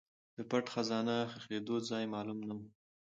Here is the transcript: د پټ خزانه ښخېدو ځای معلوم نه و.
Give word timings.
د 0.37 0.39
پټ 0.49 0.65
خزانه 0.73 1.17
ښخېدو 1.31 1.75
ځای 1.89 2.03
معلوم 2.13 2.39
نه 2.47 2.53
و. 2.57 2.59